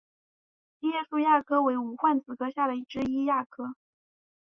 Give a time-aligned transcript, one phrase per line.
[0.79, 3.75] 七叶树亚科为无患子科下之一亚科。